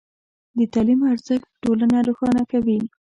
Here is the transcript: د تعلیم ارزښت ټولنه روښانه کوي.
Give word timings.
د 0.57 0.59
تعلیم 0.73 1.01
ارزښت 1.11 1.47
ټولنه 1.63 1.97
روښانه 2.07 2.43
کوي. 2.51 2.79